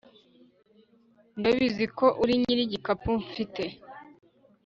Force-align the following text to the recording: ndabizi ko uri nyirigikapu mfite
ndabizi 1.39 1.85
ko 1.97 2.05
uri 2.21 2.33
nyirigikapu 2.41 3.09
mfite 3.23 3.63